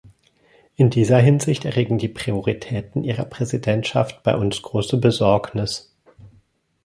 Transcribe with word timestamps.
In 0.77 0.89
dieser 0.89 1.19
Hinsicht 1.19 1.63
erregen 1.63 1.99
die 1.99 2.07
Prioritäten 2.07 3.03
Ihrer 3.03 3.23
Präsidentschaft 3.25 4.23
bei 4.23 4.35
uns 4.35 4.59
große 4.63 4.97
Besorgnis. 4.97 5.93